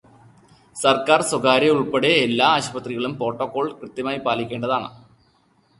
[0.75, 4.89] സര്ക്കാര്, സ്വകാര്യം ഉള്പ്പെടെ എല്ലാ ആശുപത്രികളും പ്രോട്ടോകോള് കൃത്യമായി പാലിക്കേണ്ടതാണ്.